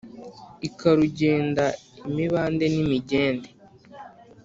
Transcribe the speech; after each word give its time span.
Ikarugenda 0.67 1.65
imibande 2.07 2.65
n'imigende 2.73 3.49